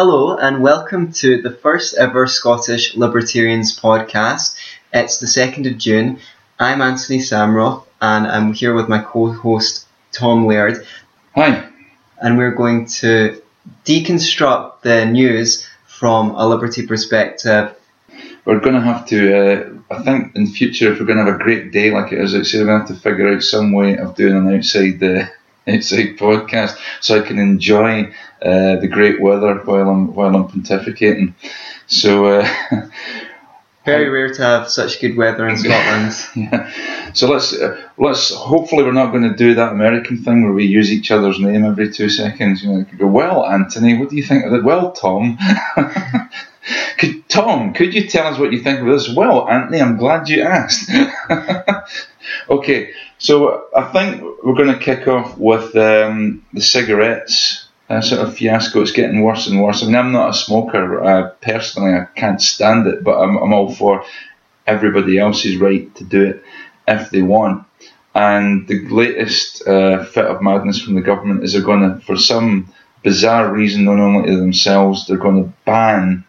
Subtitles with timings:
[0.00, 4.56] Hello, and welcome to the first ever Scottish Libertarians podcast.
[4.92, 6.20] It's the 2nd of June.
[6.56, 10.86] I'm Anthony Samroth, and I'm here with my co host Tom Laird,
[11.34, 11.68] Hi.
[12.22, 13.42] and we're going to
[13.84, 17.74] deconstruct the news from a liberty perspective.
[18.44, 21.40] We're going to have to, uh, I think in future, if we're going to have
[21.40, 23.72] a great day like it is outside, we're going to have to figure out some
[23.72, 25.26] way of doing an outside uh,
[25.74, 28.12] outside podcast so I can enjoy
[28.42, 31.34] uh, the great weather while I'm while I'm pontificating.
[31.86, 32.48] So uh,
[33.88, 36.12] Very rare to have such good weather in Scotland.
[36.36, 36.70] yeah.
[37.14, 40.66] So let's uh, let's hopefully we're not going to do that American thing where we
[40.66, 42.62] use each other's name every two seconds.
[42.62, 44.62] You know, go well, Anthony, what do you think of that?
[44.62, 45.38] Well, Tom.
[46.98, 49.08] could Tom, could you tell us what you think of this?
[49.08, 50.90] Well, Anthony, I'm glad you asked.
[52.48, 57.64] Okay, so I think we're going to kick off with um, the cigarettes.
[57.90, 58.82] Uh, sort of fiasco.
[58.82, 59.82] It's getting worse and worse.
[59.82, 61.94] I mean, I'm not a smoker uh, personally.
[61.94, 64.04] I can't stand it, but I'm, I'm all for
[64.66, 66.44] everybody else's right to do it
[66.86, 67.64] if they want.
[68.14, 72.18] And the latest uh, fit of madness from the government is they're going to, for
[72.18, 76.24] some bizarre reason, known only to themselves, they're going to ban.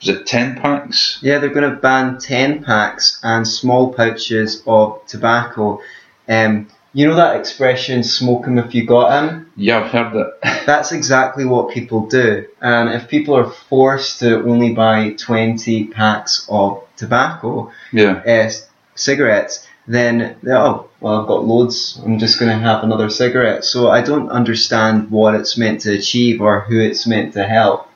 [0.00, 1.18] Was it ten packs?
[1.20, 5.80] Yeah, they're going to ban 10 packs and small pouches of tobacco.
[6.28, 9.52] Um, you know that expression, smoke 'em if you got 'em?
[9.56, 10.64] Yeah, I've heard that.
[10.66, 12.46] That's exactly what people do.
[12.60, 18.50] And if people are forced to only buy 20 packs of tobacco, yeah, uh,
[18.94, 23.64] cigarettes, then, oh, well, I've got loads, I'm just going to have another cigarette.
[23.64, 27.86] So I don't understand what it's meant to achieve or who it's meant to help.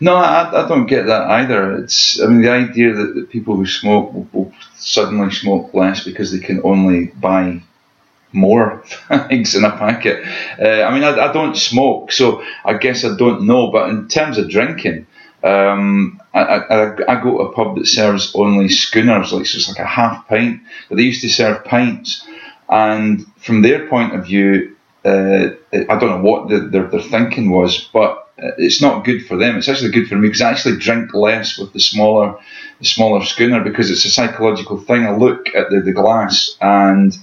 [0.00, 1.76] No, I, I don't get that either.
[1.78, 6.04] It's, I mean, the idea that, that people who smoke will, will suddenly smoke less
[6.04, 7.62] because they can only buy
[8.32, 10.24] more fags in a packet.
[10.60, 13.70] Uh, I mean, I, I don't smoke, so I guess I don't know.
[13.70, 15.06] But in terms of drinking,
[15.42, 19.68] um, I, I, I go to a pub that serves only schooners, like so it's
[19.68, 22.26] like a half pint, but they used to serve pints.
[22.68, 27.50] And from their point of view, uh, I don't know what the, their, their thinking
[27.50, 29.56] was, but it's not good for them.
[29.56, 32.38] It's actually good for me because I actually drink less with the smaller,
[32.78, 35.06] the smaller schooner because it's a psychological thing.
[35.06, 37.16] I look at the, the glass and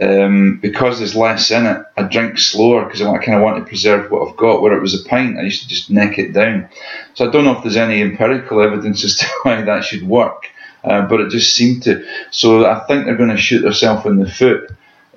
[0.00, 3.68] um, because there's less in it, I drink slower because I kind of want to
[3.68, 4.62] preserve what I've got.
[4.62, 6.68] Where it was a pint, I used to just neck it down.
[7.14, 10.48] So I don't know if there's any empirical evidence as to why that should work,
[10.84, 12.04] uh, but it just seemed to.
[12.30, 14.70] So I think they're going to shoot themselves in the foot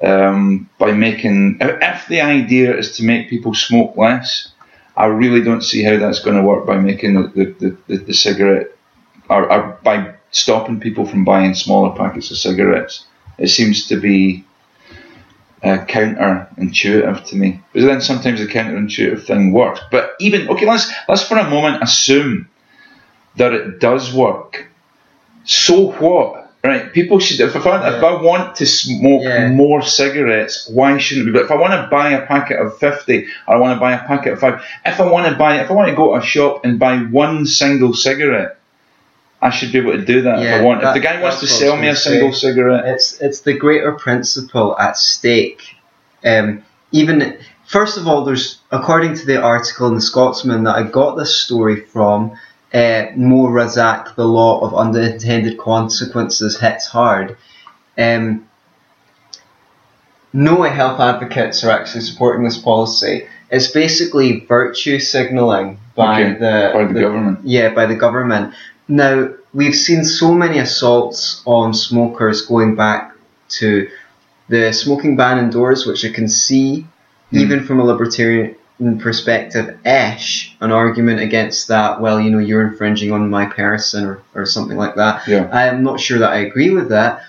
[0.03, 1.57] um, by making.
[1.61, 4.49] If the idea is to make people smoke less,
[4.97, 7.27] I really don't see how that's going to work by making the
[7.59, 8.67] the, the, the cigarette
[9.29, 13.05] or, or by stopping people from buying smaller packets of cigarettes.
[13.37, 14.45] It seems to be
[15.63, 17.61] uh, counterintuitive to me.
[17.73, 19.81] But then sometimes the counterintuitive thing works.
[19.91, 22.49] But even okay, let's let's for a moment assume
[23.37, 24.67] that it does work.
[25.43, 26.44] So what?
[26.65, 26.91] Right?
[26.91, 27.39] People should.
[27.41, 29.49] If, I, if I want to smoke Yeah.
[29.49, 31.31] more cigarettes, why shouldn't be?
[31.31, 33.93] But if I want to buy a packet of fifty, or I want to buy
[33.93, 36.17] a packet of five, if I want to buy, if I want to go to
[36.19, 38.57] a shop and buy one single cigarette,
[39.41, 40.81] I should be able to do that if I want.
[40.81, 42.47] that- if the guy wants to that's what I sell me a single say.
[42.47, 45.61] cigarette, It's it's the greater principle at stake.
[46.25, 47.37] Um, even
[47.67, 51.37] first of all, there's according to the article in the Scotsman that I got this
[51.37, 52.31] story from.
[52.75, 57.37] Uh, Mo Razak, the law of unintended consequences hits hard.
[57.97, 58.49] Um,
[60.33, 63.27] no health advocates are actually supporting this policy.
[63.49, 67.39] It's basically virtue signalling by Okay, the by the government.
[67.45, 68.53] yeah, by the government.
[68.89, 73.15] Now, we've seen so many assaults on smokers going back
[73.59, 73.87] to
[74.49, 76.85] the smoking ban indoors, which I can see,
[77.31, 77.37] Hmm.
[77.37, 78.55] even from a libertarian
[78.99, 84.21] perspective, ish, an argument against that, well, you know, you're infringing on my person or,
[84.33, 85.27] or something like that.
[85.27, 85.49] Yeah.
[85.51, 87.21] I am not sure that I agree with that.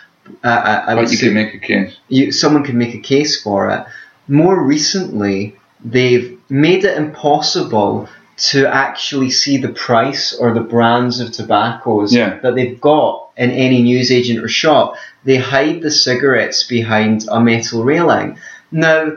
[0.43, 1.97] Uh, I, I but you can make a case.
[2.09, 3.85] you, someone could make a case for it.
[4.27, 8.09] More recently, they've made it impossible
[8.39, 12.39] to actually see the price or the brands of tobaccos Yeah.
[12.41, 14.97] that they've got in any newsagent or shop.
[15.25, 18.39] They hide the cigarettes behind a metal railing.
[18.73, 19.13] Now,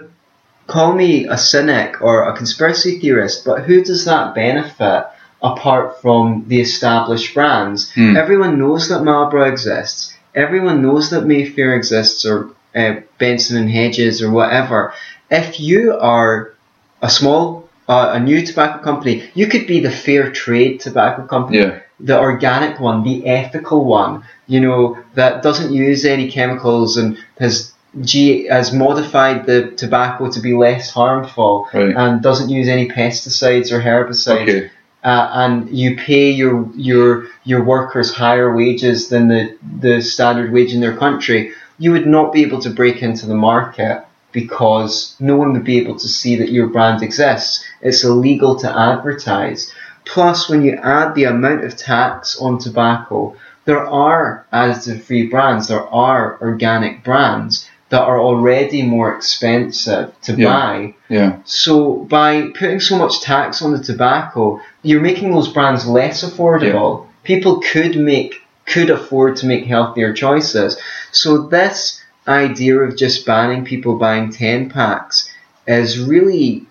[0.70, 5.06] call me a cynic or a conspiracy theorist, but who does that benefit
[5.42, 7.92] apart from the established brands?
[7.94, 8.16] Hmm.
[8.16, 10.14] Everyone knows that Marlboro exists.
[10.36, 14.94] Everyone knows that Mayfair exists or uh, Benson and Hedges or whatever.
[15.32, 16.54] If you are
[17.02, 21.58] a small, uh, a new tobacco company, you could be the fair trade tobacco company
[21.60, 21.80] Yeah.
[22.00, 27.74] the organic one, the ethical one, you know, that doesn't use any chemicals and has
[28.02, 31.96] G has modified the tobacco to be less harmful Right.
[31.96, 34.70] and doesn't use any pesticides or herbicides Okay.
[35.04, 40.74] uh, and you pay your your your workers higher wages than the the standard wage
[40.74, 45.36] in their country, you would not be able to break into the market because no
[45.36, 47.64] one would be able to see that your brand exists.
[47.82, 49.74] It's illegal to advertise.
[50.06, 53.36] Plus, when you add the amount of tax on tobacco,
[53.66, 60.34] there are additive free brands, there are organic brands that are already more expensive to
[60.34, 60.46] Yeah.
[60.48, 60.94] buy.
[61.10, 61.38] Yeah.
[61.46, 67.06] So by putting so much tax on the tobacco, you're making those brands less affordable.
[67.24, 70.78] People could make could afford to make healthier choices.
[71.12, 75.28] So this idea of just banning people buying 10 packs
[75.68, 76.68] is really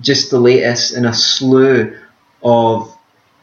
[0.00, 1.94] just the latest in a slew
[2.42, 2.90] of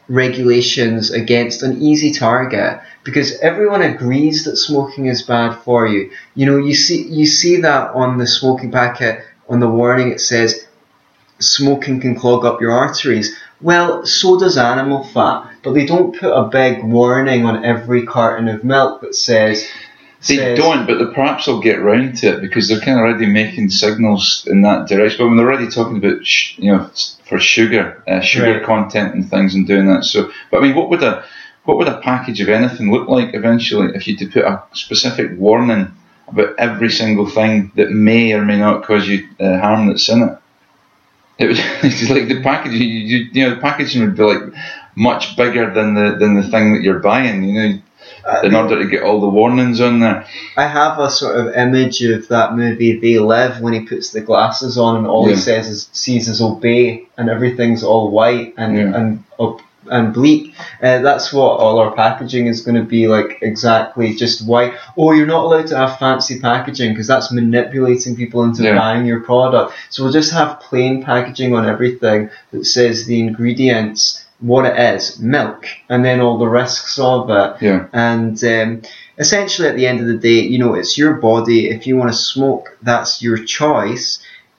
[0.08, 6.10] regulations against an easy target because everyone agrees that smoking is bad for you.
[6.34, 10.20] You know, you see you see that on the smoking packet on the warning it
[10.20, 10.66] says
[11.38, 13.36] smoking can clog up your arteries.
[13.60, 18.48] Well, so does animal fat, but they don't put a big warning on every carton
[18.48, 19.66] of milk that says
[20.26, 23.04] They says- don't, but they perhaps will get round to it because they're kind of
[23.04, 25.18] already making signals in that direction.
[25.18, 26.90] But when they're already talking about, sh- you know,
[27.28, 28.62] for sugar, uh, sugar Right.
[28.64, 30.04] content and things, and doing that.
[30.04, 31.24] So, but I mean, what would a
[31.66, 34.62] what would a package of anything look like eventually if you had to put a
[34.72, 35.92] specific warning
[36.28, 40.22] about every single thing that may or may not cause you uh, harm that's in
[40.22, 40.38] it?
[41.38, 42.80] It would it's like the packaging.
[42.80, 44.42] You, you, you know, the packaging would be like
[44.96, 47.44] much bigger than the than the thing that you're buying.
[47.44, 47.78] You know,
[48.24, 50.24] Uh, in order to get all the warnings on there.
[50.56, 54.20] I have a sort of image of that movie They Live when he puts the
[54.20, 58.76] glasses on and all he says is sees is obey and everything's all white and
[58.76, 58.96] Yeah.
[58.96, 59.60] and up
[59.90, 60.54] and bleak.
[60.82, 64.74] Uh, that's what all our packaging is going to be like exactly just white.
[64.96, 68.76] Oh, you're not allowed to have fancy packaging because that's manipulating people into Yeah.
[68.78, 69.74] buying your product.
[69.90, 75.18] So we'll just have plain packaging on everything that says the ingredients, what it is,
[75.18, 77.56] milk, and then all the risks of it.
[77.62, 77.86] Yeah.
[77.92, 78.82] And um,
[79.18, 81.70] essentially, at the end of the day, you know, it's your body.
[81.70, 84.18] If you want to smoke, that's your choice.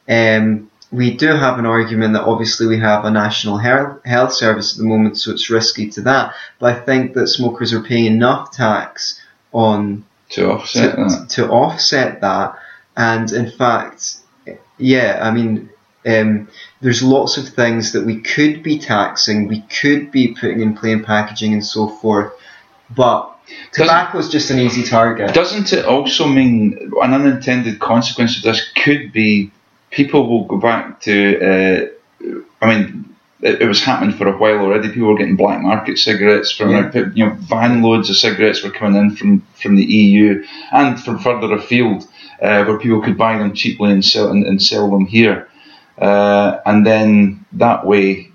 [0.10, 4.74] Um, we do have an argument that obviously we have a national health health service
[4.74, 6.34] at the moment, so it's risky to that.
[6.60, 11.30] But I think that smokers are paying enough tax on to offset to, that.
[11.32, 12.58] to offset that.
[12.96, 14.18] And in fact,
[14.78, 15.70] yeah, I mean,
[16.06, 16.48] um,
[16.82, 21.04] there's lots of things that we could be taxing, we could be putting in plain
[21.04, 22.32] packaging and so forth,
[22.96, 23.38] but
[23.74, 25.34] tobacco is just an easy target.
[25.34, 29.52] Doesn't it also mean an unintended consequence of this could be
[29.92, 31.40] people will go back to?
[31.40, 34.90] Uh, I mean, it, it was happening for a while already.
[34.90, 36.92] People were getting black market cigarettes from Yeah.
[37.14, 41.20] you know van loads of cigarettes were coming in from from the EU and from
[41.20, 42.08] further afield,
[42.42, 45.48] uh, where people could buy them cheaply and sell and, and sell them here,
[46.00, 48.32] uh, and then that way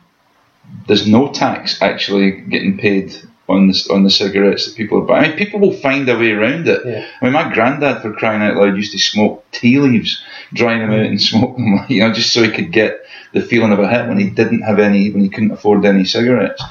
[0.87, 3.14] there's no tax actually getting paid
[3.49, 5.25] on the on the cigarettes that people are buying.
[5.25, 6.81] I mean, people will find a way around it.
[6.87, 7.06] Yeah.
[7.21, 10.23] I mean, my granddad, for crying out loud, used to smoke tea leaves,
[10.53, 13.00] dry them out and smoke them, you know, just so he could get
[13.33, 16.05] the feeling of a hit when he didn't have any, when he couldn't afford any
[16.05, 16.62] cigarettes.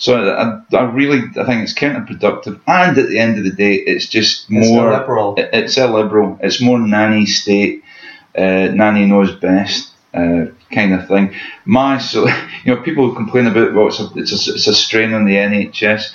[0.00, 2.60] So I, I really, I think it's counterproductive.
[2.68, 4.92] And at the end of the day, it's just It's more.
[4.92, 5.34] illiberal.
[5.36, 6.38] it- It's illiberal.
[6.42, 7.82] It's more nanny state,
[8.36, 11.34] uh, nanny knows best uh, kind of thing.
[11.64, 12.26] My so
[12.64, 15.34] you know people complain about well it's a, it's a, it's a strain on the
[15.34, 16.12] NHS.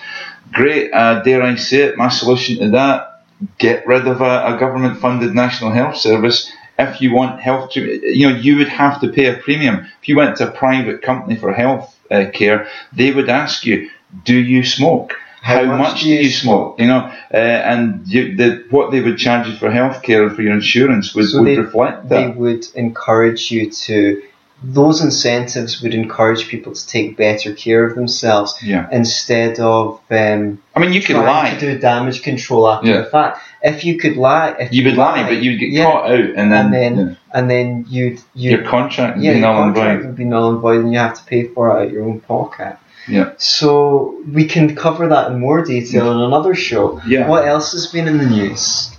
[0.51, 1.98] Great, uh, dare I say it?
[1.98, 3.24] My solution to that:
[3.57, 6.51] get rid of a, a government-funded national health service.
[6.77, 9.86] If you want health, to, you know you would have to pay a premium.
[10.01, 13.89] If you went to a private company for health uh, care, they would ask you,
[14.25, 16.79] "Do you smoke?" How, much, do you smoke?
[16.79, 17.00] You know,
[17.33, 21.13] uh, and you, the, what they would charge you for healthcare and for your insurance
[21.13, 22.15] would, So would they- reflect that.
[22.15, 24.22] They would encourage you to,
[24.63, 30.62] those incentives would encourage people to take better care of themselves Yeah, instead of um,
[30.75, 31.50] I mean, you could lie.
[31.53, 32.98] to do damage control after Yeah.
[33.01, 33.39] the fact.
[33.62, 36.51] If you could lie, if You would lie, but you'd get yeah, caught out, and
[36.51, 39.74] then, and then yeah, and then you'd you your contract would yeah, be null and
[39.75, 40.08] contract void.
[40.08, 42.03] would be null and void, and you have to pay for it out of your
[42.03, 42.77] own pocket.
[43.08, 43.32] Yeah.
[43.38, 47.01] So we can cover that in more detail in another show.
[47.05, 47.27] Yeah.
[47.27, 48.91] What else has been in the news?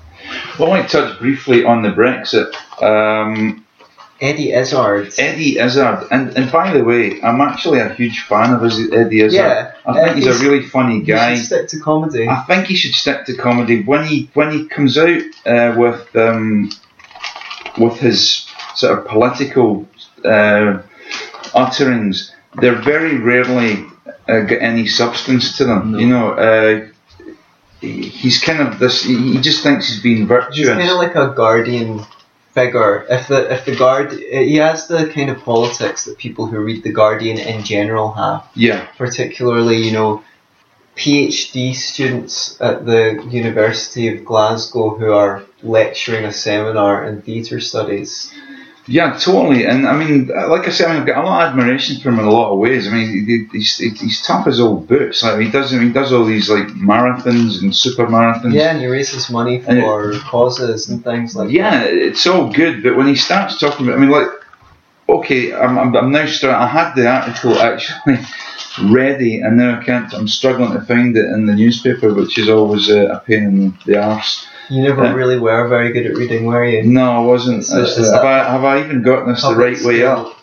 [0.58, 2.52] Well, I touch briefly on the Brexit.
[2.82, 3.63] Um,
[4.20, 5.12] Eddie Izzard.
[5.18, 9.32] Eddie Izzard, and, and by the way, I'm actually a huge fan of Eddie Izzard.
[9.32, 11.34] Yeah, I think uh, he's, he's- a really funny guy.
[11.34, 12.28] should stick to comedy.
[12.28, 16.14] I think he should stick to comedy when he when he comes out uh, with
[16.16, 16.70] um,
[17.78, 19.86] with his sort of political
[20.24, 20.80] uh,
[21.54, 22.32] utterings.
[22.60, 23.84] They're very rarely
[24.28, 25.92] uh, get any substance to them.
[25.92, 25.98] No.
[25.98, 26.86] You know, uh,
[27.80, 29.02] he's kind of this.
[29.02, 30.56] He just thinks he's being virtuous.
[30.56, 32.00] He's kind of like a guardian
[32.54, 33.04] figure.
[33.10, 36.58] If the if the guard eh, he has the kind of politics that people who
[36.60, 38.46] read the Guardian in general have.
[38.54, 38.86] Yeah.
[38.96, 40.24] Particularly, you know,
[40.96, 48.32] PhD students at the University of Glasgow who are lecturing a seminar in theatre studies.
[48.86, 49.64] Yeah, totally.
[49.64, 52.10] And I mean, like I said, I mean, I've got a lot of admiration for
[52.10, 52.86] him in a lot of ways.
[52.86, 55.22] I mean, he, he's, he's tough as old boots.
[55.22, 58.52] Like he does, he does all these like marathons and super marathons.
[58.52, 61.94] Yeah, and he raises money for it, causes and things like yeah, that.
[61.94, 62.82] Yeah, it's all good.
[62.82, 64.28] But when he starts talking about, I mean, like,
[65.08, 66.60] okay, I'm, I'm, I'm now starting.
[66.60, 68.18] I had the article actually
[68.82, 70.12] ready, and now I can't.
[70.12, 73.78] I'm struggling to find it in the newspaper, which is always uh, a pain in
[73.86, 74.46] the arse.
[74.70, 76.82] You never uh, really were very good at reading, were you?
[76.84, 77.64] No, I wasn't.
[77.64, 80.36] So have, I, have I even gotten this the right way up?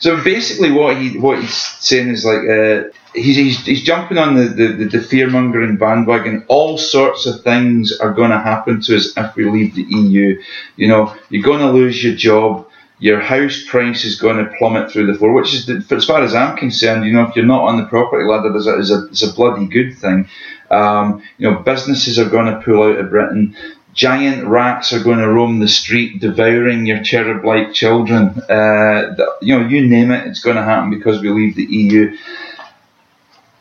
[0.00, 2.84] So basically, what he what he's saying is like uh,
[3.14, 6.44] he's, he's he's jumping on the, the, the fear mongering bandwagon.
[6.48, 10.42] All sorts of things are going to happen to us if we leave the EU.
[10.76, 12.66] You know, you're going to lose your job.
[12.98, 16.34] Your house price is going to plummet through the floor, which is, as far as
[16.34, 19.08] I'm concerned, you know, if you're not on the property ladder, is a, is a,
[19.08, 20.28] is a bloody good thing.
[20.70, 23.56] Um, you know, businesses are going to pull out of Britain.
[23.92, 28.28] Giant rats are going to roam the street, devouring your cherub-like children.
[28.48, 32.16] Uh, you know, you name it, it's going to happen because we leave the EU.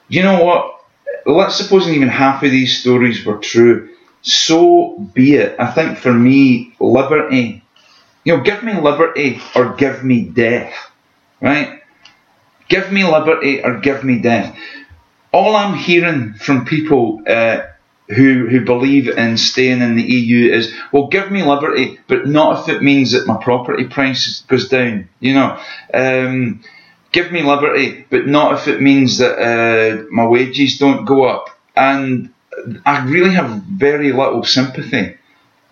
[0.08, 0.75] You know what?
[1.25, 3.89] Let's suppose even half of these stories were true.
[4.22, 5.56] So be it.
[5.60, 7.63] I think for me, liberty.
[8.24, 10.74] You know, give me liberty or give me death.
[11.42, 11.82] Right?
[12.68, 14.56] Give me liberty or give me death
[15.31, 17.62] all I'm hearing from people uh,
[18.07, 22.62] who who believe in staying in the EU is, well, give me liberty, but not
[22.67, 25.09] if it means that my property price goes down.
[25.19, 25.59] You know,
[25.93, 26.63] um,
[27.12, 31.50] give me liberty, but not if it means that uh, my wages don't go up.
[31.75, 32.33] And
[32.86, 35.17] I really have very little sympathy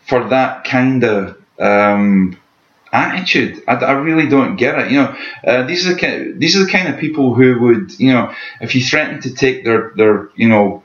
[0.06, 2.38] for that kind of um,
[2.92, 3.64] attitude.
[3.68, 4.92] I, I, really don't get it.
[4.92, 8.00] You know, uh, these are the kind, these are the kind of people who would,
[8.00, 10.84] you know, if you threatened to take their their, you know,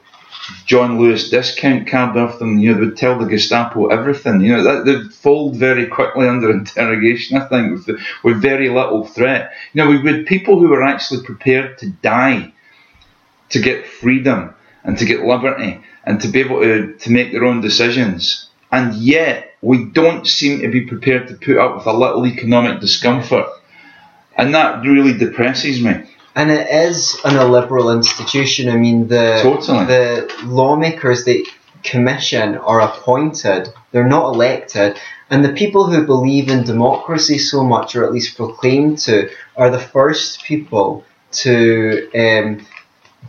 [0.67, 4.41] John Lewis discount card off them, you know, they would tell the Gestapo everything.
[4.41, 7.37] You know, that they'd fold very quickly under interrogation.
[7.37, 9.53] I think with, with very little threat.
[9.73, 12.53] You know, we would people who were actually prepared to die
[13.51, 17.45] to get freedom and to get liberty and to be able to, to make their
[17.45, 21.93] own decisions and yet we don't seem to be prepared to put up with a
[21.93, 23.47] little economic discomfort.
[24.37, 25.93] And that really depresses me.
[26.35, 28.71] And it is an illiberal institution.
[28.71, 29.85] I mean, the totally.
[29.85, 31.45] the lawmakers they
[31.83, 34.99] commission are appointed; they're not elected.
[35.29, 39.71] And the people who believe in democracy so much, or at least proclaim to, are
[39.71, 42.67] the first people to um,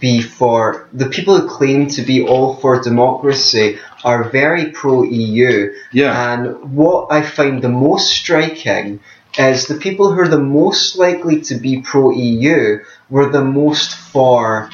[0.04, 5.74] be for the people who claim to be all for democracy are very pro EU.
[5.94, 6.34] Yeah.
[6.34, 9.00] And what I find the most striking
[9.38, 13.96] is the people who are the most likely to be pro EU were the most
[13.96, 14.70] for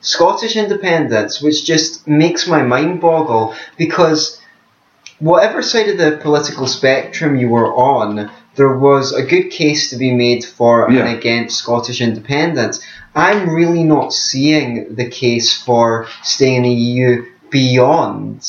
[0.00, 4.40] Scottish independence, which just makes my mind boggle because
[5.18, 9.96] whatever side of the political spectrum you were on, there was a good case to
[9.96, 11.06] be made for yeah.
[11.06, 12.84] and against Scottish independence.
[13.14, 18.46] I'm really not seeing the case for staying in the EU beyond,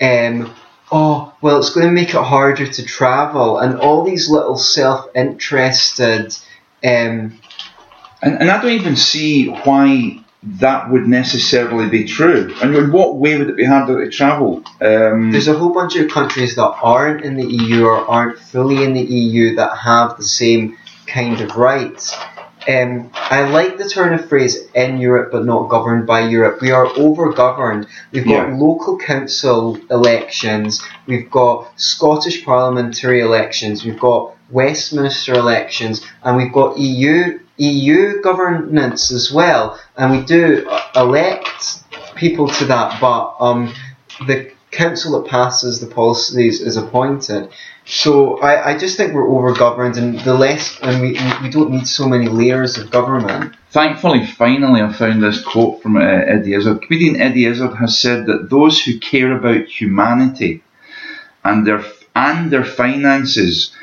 [0.00, 0.54] um,
[0.90, 5.06] oh, well, it's going to make it harder to travel, and all these little self
[5.14, 6.36] interested.
[6.84, 7.40] Um,
[8.22, 12.54] and, and I don't even see why that would necessarily be true.
[12.60, 14.64] And in what way would it be harder to travel?
[14.80, 18.82] Um, There's a whole bunch of countries that aren't in the EU or aren't fully
[18.82, 22.16] in the EU that have the same kind of rights.
[22.68, 26.60] Um, I like the turn of phrase in Europe but not governed by Europe.
[26.60, 27.86] We are over governed.
[28.12, 28.56] We've got yeah.
[28.56, 36.78] local council elections, we've got Scottish parliamentary elections, we've got Westminster elections, and we've got
[36.78, 39.78] EU EU governance as well.
[39.96, 41.82] And we do elect
[42.14, 43.74] people to that, but um,
[44.26, 47.50] the council that passes the policies is appointed.
[47.84, 51.70] So I, I just think we're over governed, and the less and we, we don't
[51.70, 53.54] need so many layers of government.
[53.70, 56.82] Thankfully, finally, I found this quote from uh, Eddie Izzard.
[56.82, 60.62] Comedian Eddie Izzard has said that those who care about humanity
[61.44, 63.74] and their and their finances,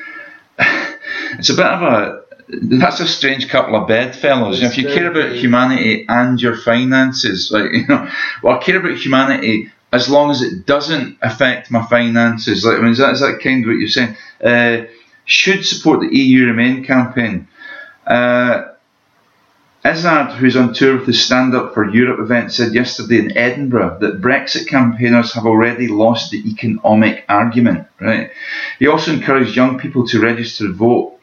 [0.60, 2.19] it's a bit of a
[2.50, 4.58] that's a strange couple of bedfellows.
[4.58, 8.10] You know, if you care about humanity and your finances, like you know,
[8.41, 12.63] well, I care about humanity as long as it doesn't affect my finances.
[12.65, 14.15] Like, I mean, is that, is that kind of what you're saying?
[14.44, 14.86] Uh,
[15.25, 17.48] should support the EU Remain campaign.
[18.06, 18.65] Uh,
[19.86, 24.00] Izzard, who's on tour with the Stand Up for Europe event, said yesterday in Edinburgh
[24.01, 27.88] that Brexit campaigners have already lost the economic argument.
[28.00, 28.32] Right.
[28.77, 31.19] He also encouraged young people to register to vote,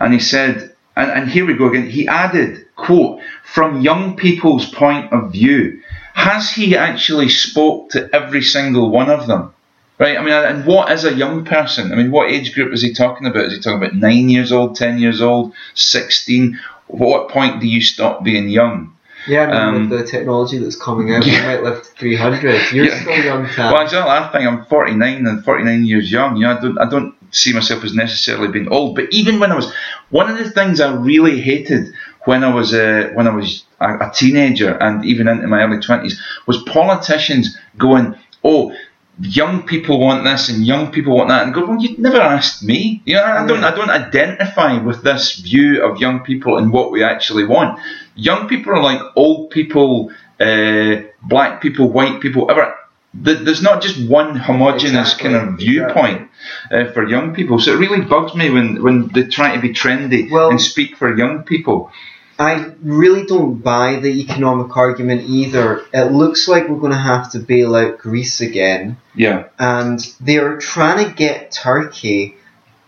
[0.00, 1.88] and he said, and, and here we go again.
[1.88, 5.80] He added, "quote From young people's point of view,
[6.14, 9.52] has he actually spoke to every single one of them?"
[9.98, 11.92] Right, I mean, and what is a young person?
[11.92, 13.44] I mean, what age group is he talking about?
[13.44, 16.58] Is he talking about nine years old, ten years old, sixteen?
[16.88, 18.93] What point do you stop being young?
[19.26, 21.40] Yeah, I mean, Um, with the technology that's coming out, yeah.
[21.40, 22.72] we might live to 300.
[22.72, 23.00] You're Yeah.
[23.00, 23.72] still young, Tam.
[23.72, 24.10] Well, exactly.
[24.10, 26.36] I think I'm 49 and 49 years young.
[26.36, 28.94] You know, I don't, I don't see myself as necessarily being old.
[28.96, 29.72] But even when I was,
[30.10, 31.92] one of the things I really hated
[32.26, 35.76] when I was uh, when I was a, a teenager and even into my early
[35.78, 36.14] 20s
[36.46, 38.72] was politicians going, "Oh,
[39.20, 42.62] young people want this and young people want that," and go, "Well, you never asked
[42.62, 43.02] me.
[43.04, 46.90] You know, I don't, I don't identify with this view of young people and what
[46.90, 47.78] we actually want.
[48.14, 52.74] Young people are like old people." Uh, black people, white people, ever
[53.14, 56.30] there's not just one homogenous Exactly, kind of viewpoint
[56.72, 57.60] uh, for young people.
[57.60, 60.96] So it really bugs me when, when they try to be trendy Well- and speak
[60.96, 61.92] for young people.
[62.38, 65.84] I really don't buy the economic argument either.
[65.92, 70.58] It looks like we're going to have to bail out Greece again, Yeah, and they're
[70.58, 72.36] trying to get Turkey.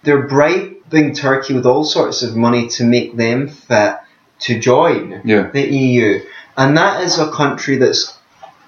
[0.02, 3.96] They're bribing Turkey with all sorts of money to make them fit
[4.40, 6.24] to join yeah, the EU,
[6.56, 8.18] and that is a country that's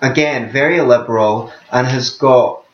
[0.00, 2.64] again very liberal and has got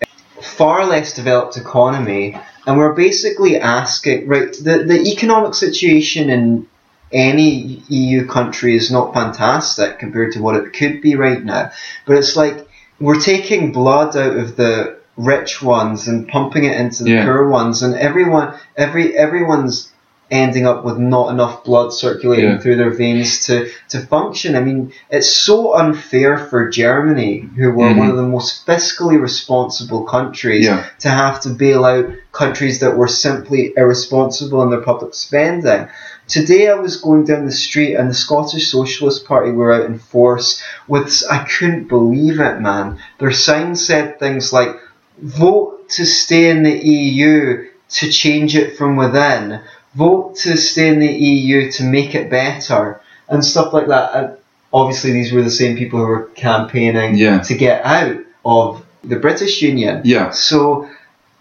[0.43, 2.39] far less developed economy.
[2.67, 4.53] And we're basically asking, right?
[4.53, 6.67] The the economic situation in
[7.15, 11.71] any EU country is not fantastic compared to what it could be right now.
[12.05, 12.67] But it's like
[13.01, 17.25] we're taking blood out of the rich ones and pumping it into the Yeah.
[17.25, 19.91] poor ones, and everyone, every everyone's
[20.31, 22.59] ending up with not enough blood circulating Yeah.
[22.59, 24.57] through their veins to, to function.
[24.57, 27.99] I mean, it's so unfair for Germany, who were Mhm.
[27.99, 30.83] one of the most fiscally responsible countries, Yeah.
[31.01, 35.87] to have to bail out countries that were simply irresponsible in their public spending.
[36.29, 39.99] Today I was going down the street and the Scottish Socialist Party were out in
[39.99, 42.99] force with I couldn't believe it man.
[43.19, 44.71] Their signs said things like
[45.19, 49.61] vote to stay in the EU to change it from within.
[49.95, 54.15] Vote to stay in the EU to make it better and stuff like that.
[54.15, 54.37] And
[54.73, 57.41] obviously these were the same people who were campaigning Yeah.
[57.41, 60.01] to get out of the British Union.
[60.05, 60.89] yeah, So,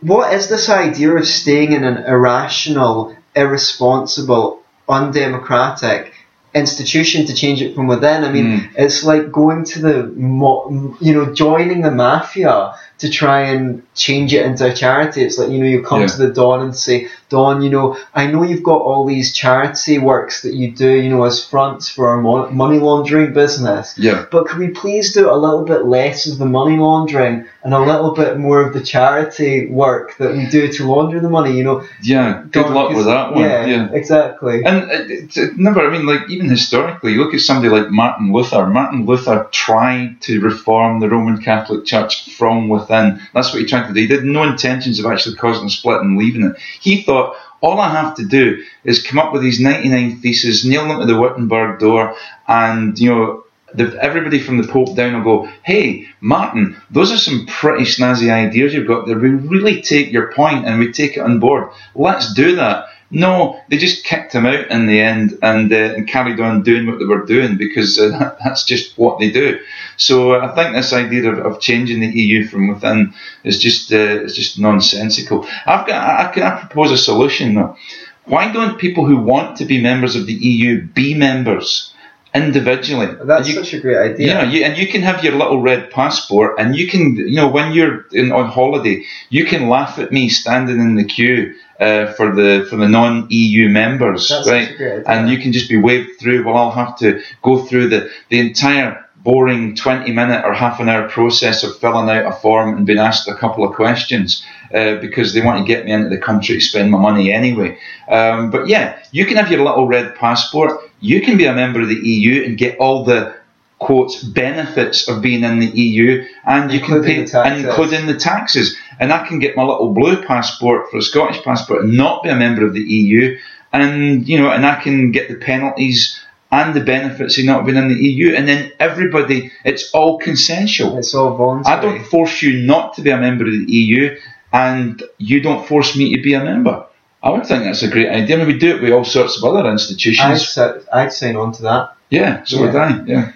[0.02, 6.13] what is this idea of staying in an irrational, irresponsible, undemocratic
[6.56, 8.24] institution to change it from within?
[8.24, 8.69] I mean, Mm.
[8.76, 14.34] it's like going to the, mo- you know, joining the mafia to try and change
[14.36, 15.24] it into a charity.
[15.24, 16.08] It's like, you know, you come Yeah.
[16.08, 19.98] to the Don and say, Don, you know, I know you've got all these charity
[19.98, 23.96] works that you do, you know, as fronts for our mo- money laundering business.
[23.98, 24.26] yeah.
[24.32, 27.80] But could we please do a little bit less of the money laundering and a
[27.80, 31.58] little bit more of the charity work that we do to launder the money?
[31.58, 33.41] You know, Yeah, good luck with that one.
[33.41, 33.89] Yeah, yeah.
[33.91, 34.63] exactly.
[34.65, 38.34] And it, it, never, I mean, like, even historically, you look at somebody like Martin
[38.34, 38.67] Luther.
[38.67, 43.21] Martin Luther tried to reform the Roman Catholic Church from within.
[43.34, 44.06] That's what he tried to do.
[44.06, 46.58] He had no intentions of actually causing a split and leaving it.
[46.82, 50.86] He thought, all I have to do is come up with these 99 theses, nail
[50.89, 52.13] them to the Wittenberg door,
[52.45, 53.42] and, you know,
[53.75, 58.31] the, everybody from the Pope down will go, hey, Martin, those are some pretty snazzy
[58.31, 59.17] ideas you've got there.
[59.17, 61.69] We really take your point and we take it on board.
[61.95, 62.88] Let's do that.
[63.15, 66.88] No, they just kicked him out in the end and, uh, and carried on doing
[66.88, 69.59] what they were doing because uh, that, that's just what they do.
[69.97, 73.93] So uh, I think this idea of, of changing the EU from within is just
[73.93, 75.47] uh, just nonsensical.
[75.67, 77.77] I've got I, I propose a solution though.
[78.25, 81.92] Why don't people who want to be members of the EU be members
[82.34, 83.10] individually?
[83.24, 84.28] That's You- such a great idea.
[84.28, 87.48] yeah, you, and you can have your little red passport, and you can, you know,
[87.48, 92.08] when you're in, on holiday, you can laugh at me standing in the queue uh,
[92.13, 94.65] for the for the non-EU members, That's right?
[94.65, 95.10] such a great idea.
[95.10, 96.46] And you can just be waved through.
[96.46, 100.89] Well, I'll have to go through the the entire boring 20 minute or half an
[100.89, 104.95] hour process of filling out a form and being asked a couple of questions uh,
[104.95, 107.77] because they want to get me into the country to spend my money anyway.
[108.07, 110.89] Um, but yeah, you can have your little red passport.
[110.99, 113.36] You can be a member of the EU and get all the
[113.79, 117.65] quotes benefits of being in the EU, and you can Including pay, the taxes.
[117.65, 118.77] including the taxes.
[118.99, 122.29] And I can get my little blue passport for a Scottish passport and not be
[122.29, 123.38] a member of the EU,
[123.73, 126.19] and you know, and I can get the penalties
[126.51, 130.97] and the benefits of not being in the EU, and then everybody, it's all consensual.
[130.99, 131.77] It's all voluntary.
[131.77, 134.15] I don't force you not to be a member of the EU,
[134.54, 136.86] and you don't force me to be a member.
[137.22, 138.36] I would think that's a great idea.
[138.36, 140.48] I mean, we do it with all sorts of other I'd, institutions.
[140.48, 140.62] si-
[140.94, 141.96] I'd sign on to that.
[142.10, 142.62] Yeah, so Yeah.
[142.66, 143.04] would I.
[143.06, 143.32] Yeah.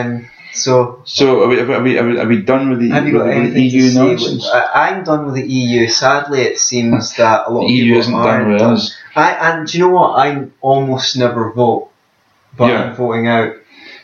[0.00, 3.06] Um, so So are we, are we, are we, are we done with the, have
[3.06, 4.48] you got the EU nonsense?
[4.52, 5.88] I'm done with the EU.
[5.88, 8.96] Sadly, it seems that a lot The of EU people isn't are done with us.
[9.16, 10.10] I and do you know what?
[10.18, 11.90] I almost never vote,
[12.56, 12.82] but Yeah.
[12.82, 13.54] I'm voting out.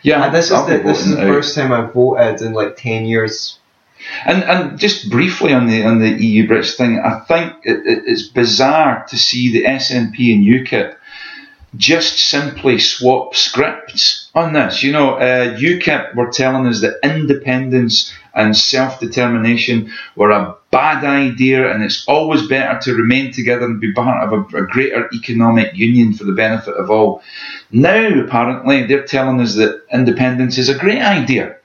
[0.03, 1.27] Yeah, And this is I'll the this is the out.
[1.29, 3.59] first time I've voted in like ten years.
[4.25, 8.03] And and just briefly on the on the EU Brits thing, I think it, it,
[8.07, 10.95] it's bizarre to see the SNP and UKIP
[11.77, 14.83] just simply swap scripts on this.
[14.83, 21.05] You know, uh, UKIP were telling us that independence and self determination were a bad
[21.05, 25.09] idea, and it's always better to remain together and be part of a, a greater
[25.13, 27.23] economic union for the benefit of all.
[27.71, 31.57] Now, apparently, they're telling us that independence is a great idea.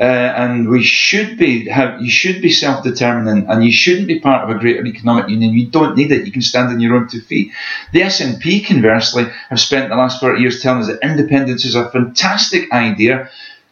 [0.00, 4.48] Uh, and we should be have you should be self-determining, and you shouldn't be part
[4.48, 5.52] of a greater economic union.
[5.52, 6.24] You don't need it.
[6.24, 7.52] You can stand on your own two feet.
[7.92, 11.90] The SNP, conversely, have spent the last 30 years telling us that independence is a
[11.90, 13.28] fantastic idea.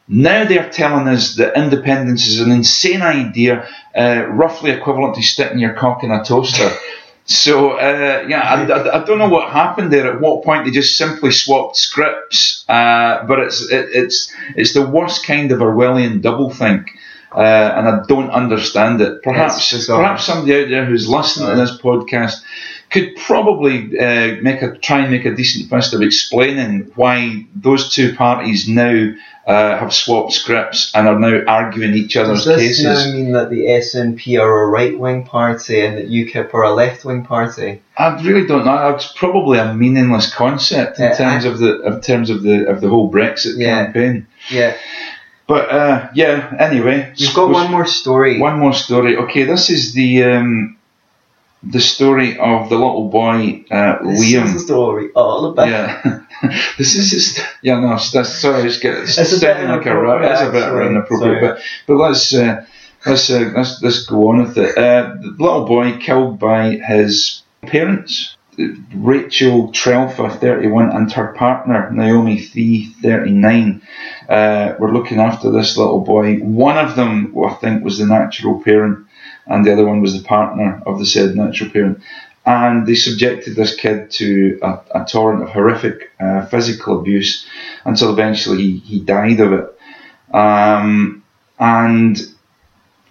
[0.09, 5.59] Now they're telling us that independence is an insane idea, uh, roughly equivalent to sticking
[5.59, 6.71] your cock in a toaster.
[7.27, 10.13] So uh, yeah, I, I, I don't know what happened there.
[10.13, 12.65] At what point they just simply swapped scripts?
[12.69, 16.87] Uh, but it's it, it's it's the worst kind of Orwellian doublethink,
[17.35, 19.25] uh, and I don't understand it.
[19.25, 22.43] Perhaps perhaps somebody out there who's listening to this podcast
[22.91, 27.93] could probably uh, make a try and make a decent fist of explaining why those
[27.93, 29.13] two parties now
[29.47, 32.85] uh, have swapped scripts and are now arguing each other's Does this cases.
[32.85, 36.73] now mean that the SNP are a right wing party and that UKIP are a
[36.75, 37.81] left wing party?
[37.97, 38.89] I really don't know.
[38.95, 42.81] It's probably a meaningless concept in Uh, terms of the in terms of the of
[42.81, 43.85] the whole Brexit Yeah.
[43.85, 44.27] campaign.
[44.51, 44.75] Yeah.
[45.49, 48.41] But uh, yeah, anyway, we've got one more story.
[48.41, 49.17] one more story.
[49.17, 50.76] Okay, this is the um,
[51.63, 54.45] the story of the little boy uh, This Liam.
[54.45, 55.69] is the story all about.
[55.69, 56.21] Yeah,
[56.79, 57.99] this is just yeah no.
[58.13, 60.23] That's sorry, it's, get, it's, It's a bit sounding like a rap.
[60.23, 62.65] It's a bit inappropriate, inappropriate, but but let's uh,
[63.05, 64.77] let's, uh, let's let's go on with it.
[64.77, 68.37] Uh, the little boy killed by his parents.
[68.95, 73.83] Rachel Trelfa, 31, and her partner, Nyomi Fee, 39,
[74.31, 76.37] uh, were looking after this little boy.
[76.39, 79.06] One of them, I think, was the natural parent,
[79.47, 82.01] and the other one was the partner of the said natural parent.
[82.45, 87.47] And they subjected this kid to a, a torrent of horrific uh, physical abuse
[87.85, 89.81] until eventually he, he died of it.
[90.33, 91.25] Um,
[91.59, 92.19] and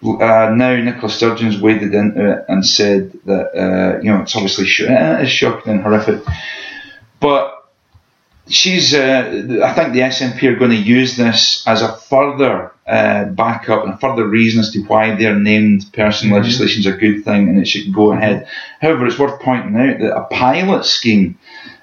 [0.03, 4.65] uh, now Nicola Sturgeon's waded into it and said that uh, you know it's obviously
[4.65, 6.21] sh- it is shocking and horrific,
[7.19, 7.69] but
[8.47, 13.25] she's uh, I think the SNP are going to use this as a further uh,
[13.25, 16.33] backup and a further reason as to why their named person Mhm.
[16.33, 18.47] legislation is a good thing and it should go ahead.
[18.81, 21.37] However, it's worth pointing out that a pilot scheme,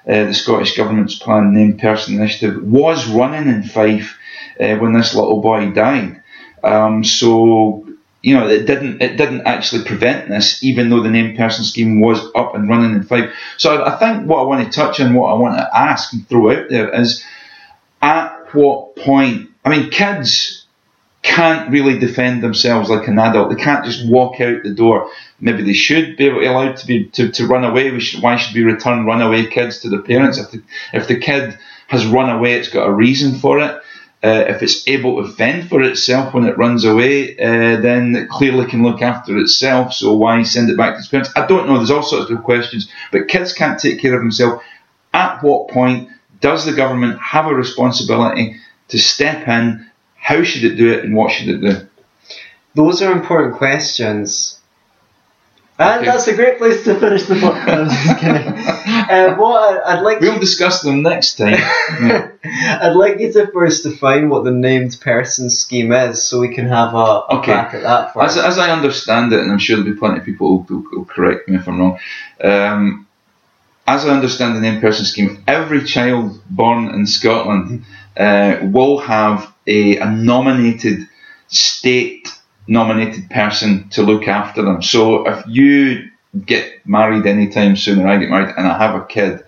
[0.07, 4.17] uh, the Scottish Government's planned named person initiative, was running in Fife
[4.59, 6.21] uh, when this little boy died.
[6.63, 7.85] Um, so
[8.21, 11.99] you know, it didn't it didn't actually prevent this, even though the named person scheme
[11.99, 13.29] was up and running in Fife.
[13.57, 16.13] So I, I think what I want to touch on, what I want to ask
[16.13, 17.21] and throw out there is,
[18.01, 19.49] at what point?
[19.65, 20.62] I mean, kids
[21.23, 23.49] can't really defend themselves like an adult.
[23.49, 25.09] They can't just walk out the door.
[25.39, 27.91] Maybe they should be allowed to be to, to run away.
[27.91, 30.37] We should, why should we return runaway kids to their parents?
[30.37, 31.57] If the if the kid
[31.87, 33.81] has run away, it's got a reason for it.
[34.23, 38.29] Uh, if it's able to fend for itself when it runs away, uh, then it
[38.29, 39.93] clearly can look after itself.
[39.93, 41.31] So why send it back to its parents?
[41.35, 41.77] I don't know.
[41.77, 42.89] There's all sorts of questions.
[43.11, 44.63] But kids can't take care of themselves.
[45.13, 46.09] At what point
[46.39, 48.55] does the government have a responsibility
[48.89, 49.89] to step in?
[50.23, 51.87] How should it do it, and what should it do?
[52.75, 54.59] Those are important questions.
[55.77, 56.05] And Okay.
[56.05, 57.55] that's a great place to finish the book.
[57.55, 58.47] I'm just kidding.
[58.47, 61.57] Uh, what I- I'd like We'll discuss them next time.
[62.01, 62.27] Yeah.
[62.81, 66.67] I'd like you to first define what the named person scheme is, so we can
[66.67, 67.51] have a, a Okay.
[67.53, 68.37] crack at that As, first.
[68.45, 71.05] as I understand it, and I'm sure there'll be plenty of people who will will
[71.05, 71.99] correct me if I'm wrong.
[72.43, 73.07] Um,
[73.87, 77.83] as I understand the named person scheme, every child born in Scotland
[78.17, 81.07] uh, will have a, a nominated
[81.47, 82.27] state
[82.67, 84.81] nominated person to look after them.
[84.81, 86.09] So if you
[86.45, 89.43] get married anytime soon, or I get married and I have a kid,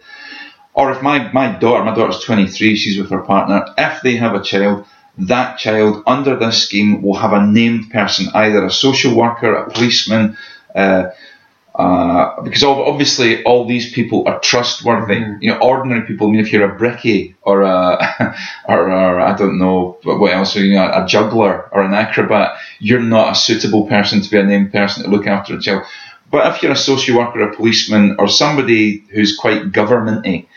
[0.73, 4.35] or if my, my daughter, my daughter's 23, she's with her partner, if they have
[4.35, 4.85] a child,
[5.17, 9.71] that child under this scheme will have a named person, either a social worker, a
[9.71, 10.37] policeman,
[10.75, 11.05] uh,
[11.77, 15.15] uh, because obviously all these people are trustworthy.
[15.15, 15.37] Mhm.
[15.41, 16.27] You know, ordinary people.
[16.27, 18.35] I mean, if you're a brickie or a,
[18.69, 22.57] or, or I don't know what what else, you know, a juggler or an acrobat,
[22.79, 25.83] you're not a suitable person to be a named person to look after a child.
[26.31, 30.47] But if you're a social worker, a policeman, or somebody who's quite governmenty,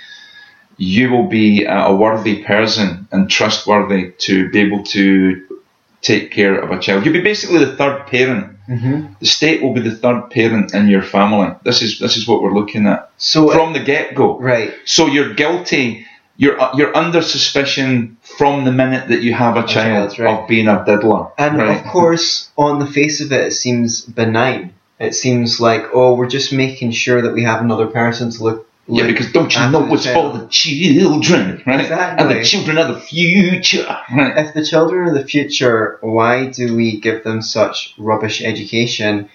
[0.76, 5.60] you will be a worthy person and trustworthy to be able to
[6.00, 7.04] take care of a child.
[7.04, 8.57] You'll be basically the third parent.
[8.68, 9.14] Mm-hmm.
[9.20, 11.54] The state will be the third parent in your family.
[11.64, 14.38] This is this is what we're looking at So from the get go.
[14.38, 16.06] right, So you're guilty.
[16.36, 20.38] You're you're under suspicion from the minute that you have a, child, child, right.
[20.42, 21.32] of being a diddler.
[21.36, 21.84] and right?
[21.84, 24.72] of course, on the face of it, it seems benign.
[25.00, 28.67] It seems like oh, we're just making sure that we have another person to look.
[28.90, 31.80] Yeah, because don't you know the it's for the children, right?
[31.80, 32.26] Exactly.
[32.26, 34.38] And the children are the future, right?
[34.38, 39.28] if the children are the future, why do we give them such rubbish education?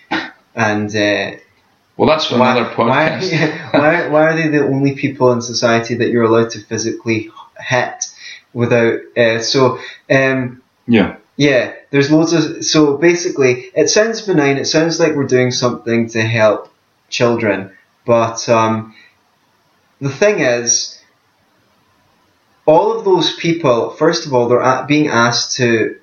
[0.55, 1.37] And uh,
[1.97, 3.73] Well, that's for why, another why, podcast.
[3.73, 8.05] why, why are they the only people in society that you're allowed to physically hit
[8.53, 8.99] without?
[9.15, 12.65] Uh, so, um, yeah, yeah, there's loads of.
[12.65, 14.57] So basically, it sounds benign.
[14.57, 16.73] It sounds like we're doing something to help
[17.09, 17.71] children,
[18.05, 18.95] but um,
[20.03, 20.99] the thing is,
[22.65, 23.91] all of those people.
[23.91, 25.97] First of all, they're being asked to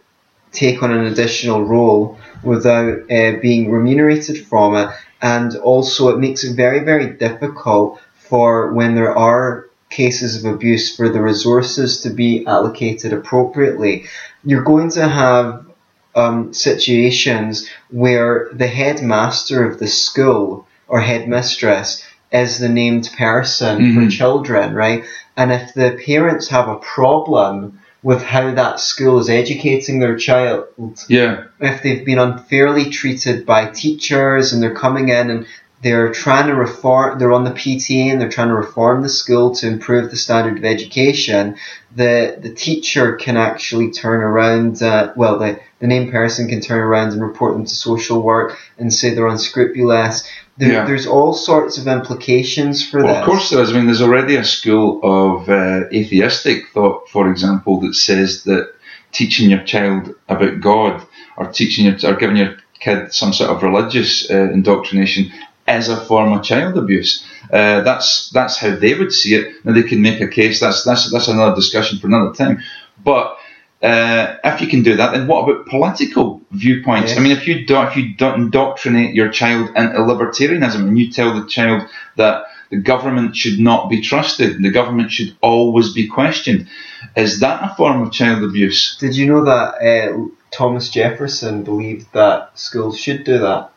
[0.53, 4.89] take on an additional role without uh, being remunerated from it,
[5.21, 10.97] and also it makes it very, very difficult for when there are cases of abuse
[10.97, 14.07] for the resources to be allocated appropriately.
[14.45, 15.67] You're going to have
[16.15, 24.01] um, situations where the headmaster of the school or headmistress is the named person for
[24.03, 24.11] Mhm.
[24.11, 25.05] children, right?
[25.37, 30.65] And if the parents have a problem with how that school is educating their child,
[31.09, 35.47] yeah, if they've been unfairly treated by teachers and they're coming in and
[35.83, 39.55] they're trying to reform, they're on the PTA and they're trying to reform the school
[39.55, 41.57] to improve the standard of education,
[41.95, 46.81] the, the teacher can actually turn around, uh, well, the, the named person can turn
[46.81, 50.29] around and report them to social work and say they're unscrupulous.
[50.59, 50.85] There, Yeah.
[50.85, 53.19] There's all sorts of implications for Well, this.
[53.19, 53.71] of course there is.
[53.71, 58.71] I mean, there's already a school of uh, atheistic thought, for example, that says that
[59.13, 61.03] teaching your child about God
[61.39, 65.31] or teaching your or giving your kid some sort of religious uh, indoctrination
[65.77, 67.25] is a form of child abuse.
[67.53, 69.65] Uh, that's that's how they would see it.
[69.65, 70.61] Now they can make a case.
[70.61, 72.63] That's that's that's another discussion for another time.
[73.03, 73.37] But
[73.83, 77.11] uh, if you can do that, then what about political viewpoints?
[77.11, 77.19] Yes.
[77.19, 81.11] I mean, if you do, if you do indoctrinate your child into libertarianism and you
[81.11, 86.07] tell the child that the government should not be trusted, the government should always be
[86.07, 86.69] questioned,
[87.17, 88.97] is that a form of child abuse?
[88.99, 93.73] Did you know that uh, Thomas Jefferson believed that schools should do that?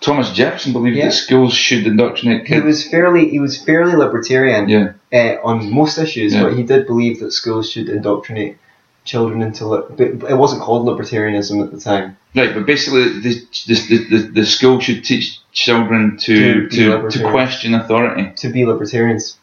[0.00, 1.06] Thomas Jefferson believed Yeah.
[1.06, 2.60] that schools should indoctrinate kids.
[2.60, 6.42] He was fairly he was fairly libertarian Yeah, uh, on most issues, Yeah.
[6.44, 8.56] but he did believe that schools should indoctrinate
[9.04, 12.16] children into li- but it wasn't called libertarianism at the time.
[12.36, 12.52] right.
[12.54, 17.30] But basically, the the, the, the, the school should teach children To to to, to
[17.30, 18.32] question authority.
[18.36, 19.36] To be libertarians,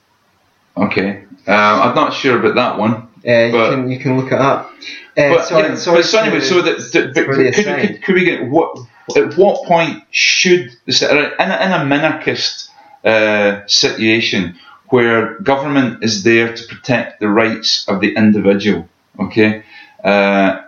[0.77, 1.51] Okay, uh,
[1.84, 3.05] I'm not sure about that one.
[3.25, 4.71] You But- can you can look it up.
[5.17, 7.81] Uh, But, sorry, yeah, sorry but so anyway, so that, that- but could, aside.
[7.81, 8.77] could, could we get what
[9.15, 12.69] at what point should the in a, in a minarchist
[13.05, 14.55] uh, situation
[14.89, 18.88] where government is there to protect the rights of the individual?
[19.19, 19.63] Okay,
[20.03, 20.61] uh,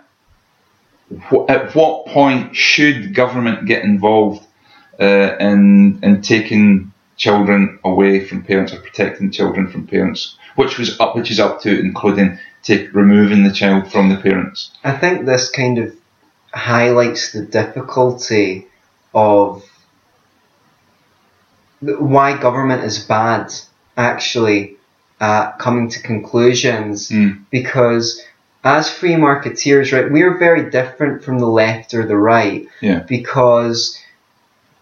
[1.30, 4.42] wh- at what point should government get involved
[5.00, 10.37] uh, in in taking children away from parents or protecting children from parents?
[10.58, 14.72] Which was up, which is up to including take removing the child from the parents.
[14.82, 15.94] I think this kind of
[16.52, 18.66] highlights the difficulty
[19.14, 19.62] of
[21.80, 23.52] why government is bad,
[23.96, 24.76] actually,
[25.20, 27.08] at coming to conclusions.
[27.08, 27.44] Mm.
[27.50, 28.20] Because
[28.64, 32.66] as free marketeers, right, we are very different from the left or the right.
[32.80, 33.00] Yeah.
[33.00, 33.96] Because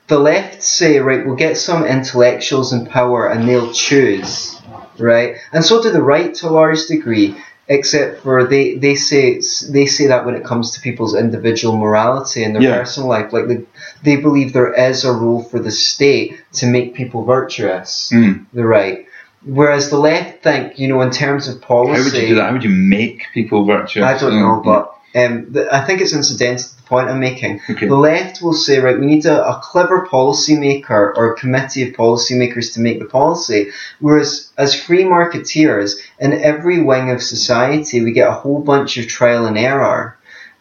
[0.07, 4.56] the left say, right, we'll get some intellectuals in power and they'll choose,
[4.99, 5.37] right?
[5.53, 7.37] And so do the right to a large degree
[7.69, 12.45] except for they, they say they say that when it comes to people's individual morality
[12.45, 12.79] and their Yeah.
[12.79, 13.63] personal life, like they,
[14.05, 18.11] they believe there is a role for the state to make people virtuous.
[18.15, 18.47] Mm.
[18.53, 19.07] The right,
[19.45, 22.47] whereas the left think, you know, in terms of policy, How would you do that?
[22.47, 24.05] How would you make people virtuous?
[24.05, 27.61] I don't know, but um, the, I think it's incidental to the point I'm making.
[27.71, 27.89] Okay.
[27.89, 31.95] The left will say, right, we need a, a clever policymaker or a committee of
[31.95, 33.71] policymakers to make the policy.
[34.01, 39.09] Whereas, as free marketeers, in every wing of society, we get a whole bunch of
[39.09, 40.19] trial and error.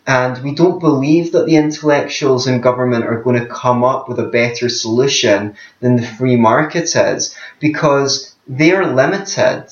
[0.08, 4.20] And we don't believe that the intellectuals in government are going to come up with
[4.20, 9.66] a better solution than the free market is because they are limited.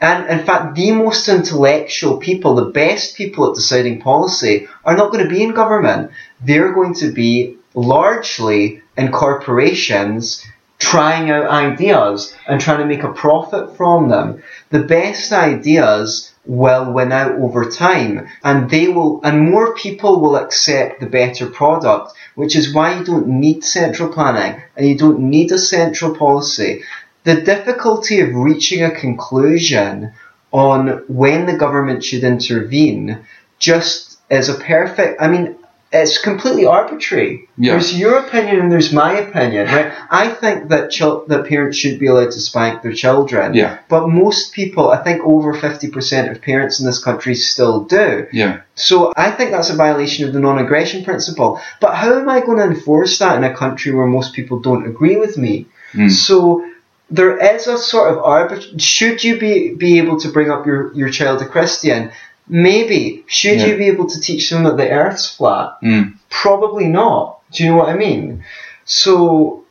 [0.00, 5.10] And in fact, the most intellectual people, the best people at deciding policy, are not
[5.10, 6.10] going to be in government.
[6.42, 10.44] They're going to be largely in corporations
[10.78, 14.42] trying out ideas and trying to make a profit from them.
[14.70, 20.36] The best ideas will win out over time and they will and more people will
[20.36, 25.18] accept the better product which is why you don't need central planning and you don't
[25.18, 26.84] need a central policy
[27.26, 30.12] the difficulty of reaching a conclusion
[30.52, 33.18] on when the government should intervene
[33.58, 35.56] just is a perfect i mean
[35.92, 37.48] it's completely arbitrary.
[37.56, 37.72] Yeah.
[37.72, 39.66] There's your opinion and there's my opinion.
[39.68, 39.92] Right?
[40.10, 43.54] I think that chil- that parents should be allowed to spank their children.
[43.54, 43.78] Yeah.
[43.88, 48.26] But most people, I think over 50% of parents in this country still do.
[48.32, 48.62] Yeah.
[48.74, 51.60] So I think that's a violation of the non-aggression principle.
[51.80, 54.86] But how am I going to enforce that in a country where most people don't
[54.86, 55.66] agree with me?
[55.92, 56.10] Mm.
[56.10, 56.65] So
[57.10, 58.80] there is a sort of arbit.
[58.80, 62.10] Should you be be able to bring up your, your child a Christian?
[62.48, 63.24] Maybe.
[63.26, 63.66] Should Yeah.
[63.66, 65.76] you be able to teach them that the Earth's flat?
[65.82, 66.14] Mm.
[66.30, 67.38] Probably not.
[67.52, 68.44] Do you know what I mean?
[68.84, 69.64] So,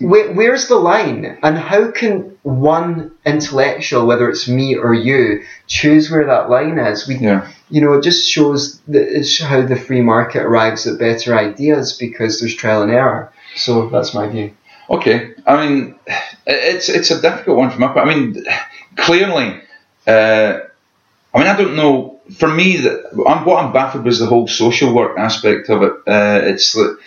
[0.00, 1.38] where, where's the line?
[1.42, 7.06] And how can one intellectual, whether it's me or you, choose where that line is?
[7.08, 7.46] We, Yeah.
[7.70, 11.94] you know, it just shows that it's how the free market arrives at better ideas
[11.94, 13.32] because there's trial and error.
[13.56, 14.52] So that's my view.
[14.90, 15.34] Okay.
[15.46, 15.94] I mean,
[16.46, 17.86] it's it's a difficult one for me.
[17.86, 18.44] I mean,
[18.96, 19.60] clearly,
[20.06, 20.58] uh,
[21.32, 22.20] I mean, I don't know.
[22.36, 22.78] For me,
[23.26, 25.92] I'm, what I'm baffled was the whole social work aspect of it.
[26.06, 26.98] Uh, it's that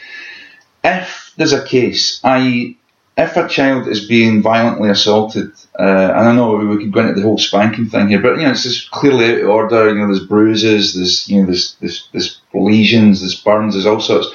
[0.84, 2.78] if there's a case, i.e.,
[3.15, 5.84] if a child is being violently assaulted, uh,
[6.17, 8.52] and I know we could go into the whole spanking thing here, but you know,
[8.52, 9.89] it's just clearly out of order.
[9.89, 14.00] You know, there's bruises, there's you know, there's there's, there's lesions, there's burns, there's all
[14.00, 14.28] sorts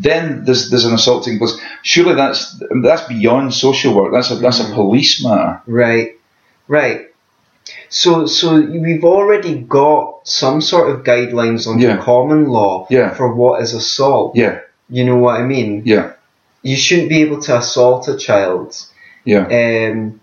[0.00, 1.58] then there's there's an assault taking place.
[1.82, 4.12] Surely that's that's beyond social work.
[4.12, 5.60] That's a that's a police matter.
[5.66, 6.18] Right,
[6.68, 7.06] right.
[7.90, 11.96] So, so we've already got some sort of guidelines under Yeah.
[11.98, 13.12] common law Yeah.
[13.14, 14.36] for what is assault.
[14.36, 15.82] Yeah, You know what I mean?
[15.84, 16.12] yeah,
[16.62, 18.74] You shouldn't be able to assault a child.
[19.24, 20.20] yeah, Um,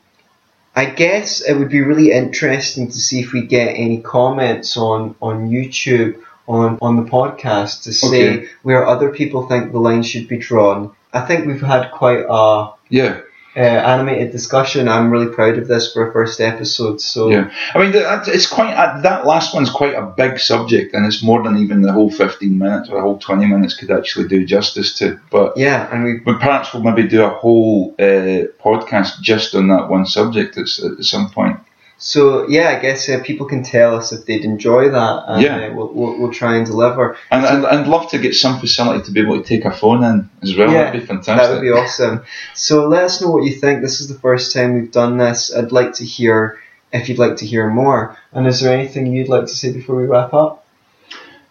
[0.76, 5.16] I guess it would be really interesting to see if we get any comments on,
[5.22, 6.16] on YouTube
[6.48, 8.48] on, on the podcast to say Okay.
[8.64, 10.92] where other people think the line should be drawn.
[11.14, 13.22] I think we've had quite a yeah,
[13.56, 14.90] uh, animated discussion.
[14.90, 17.00] I'm really proud of this for a first episode.
[17.00, 17.50] So yeah.
[17.74, 21.42] I mean, it's quite uh, that last one's quite a big subject, and it's more
[21.42, 24.94] than even the whole fifteen minutes or the whole twenty minutes could actually do justice
[25.00, 25.18] to.
[25.32, 29.88] But yeah, and we perhaps we'll maybe do a whole uh, podcast just on that
[29.90, 31.58] one subject at, at some point.
[31.98, 35.68] So yeah, I guess uh, people can tell us if they'd enjoy that, and Yeah.
[35.68, 37.18] uh, we'll, we'll we'll try and deliver.
[37.32, 40.04] And, and I'd love to get some facility to be able to take a phone
[40.04, 40.72] in as well.
[40.72, 41.38] Yeah, That'd be fantastic.
[41.38, 42.24] That would be awesome.
[42.54, 43.82] So let us know what you think.
[43.82, 45.56] This is the first time we've done this.
[45.56, 46.60] I'd like to hear
[46.92, 48.18] if you'd like to hear more.
[48.34, 50.66] And is there anything you'd like to say before we wrap up?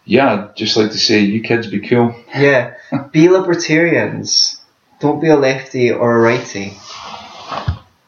[0.07, 2.15] Yeah, I'd just like to say, you kids be cool.
[2.35, 2.75] Yeah,
[3.11, 4.61] be libertarians.
[4.99, 6.77] Don't be a lefty or a righty.